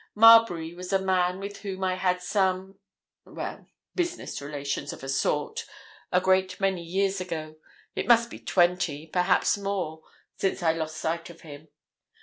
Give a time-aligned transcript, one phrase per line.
[0.15, 5.67] Marbury was a man with whom I had some—well, business relations, of a sort,
[6.11, 7.57] a great many years ago.
[7.93, 11.67] It must be twenty years—perhaps more—since I lost sight of him.